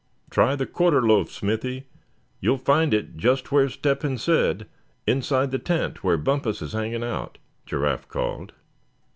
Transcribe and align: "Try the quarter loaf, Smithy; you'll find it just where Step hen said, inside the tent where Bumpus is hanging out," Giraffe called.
"Try 0.31 0.55
the 0.55 0.65
quarter 0.65 1.03
loaf, 1.05 1.29
Smithy; 1.29 1.85
you'll 2.39 2.57
find 2.57 2.91
it 2.91 3.17
just 3.17 3.51
where 3.51 3.69
Step 3.69 4.01
hen 4.01 4.17
said, 4.17 4.65
inside 5.05 5.51
the 5.51 5.59
tent 5.59 6.03
where 6.03 6.17
Bumpus 6.17 6.59
is 6.63 6.73
hanging 6.73 7.03
out," 7.03 7.37
Giraffe 7.67 8.07
called. 8.07 8.51